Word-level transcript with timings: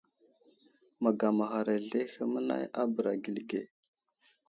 Məgamaghar 1.03 1.67
azlehe 1.75 2.21
mənay 2.33 2.63
a 2.81 2.83
bəra 2.93 3.11
gəli 3.23 3.43
ge. 3.49 3.61